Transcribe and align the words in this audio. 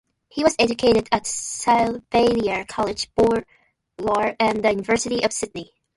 He 0.29 0.43
was 0.43 0.55
educated 0.57 1.07
at 1.11 1.27
Chevalier 1.27 2.65
College, 2.65 3.13
Bowral 3.13 4.35
and 4.39 4.63
the 4.65 4.71
University 4.71 5.23
of 5.23 5.31
Sydney. 5.31 5.75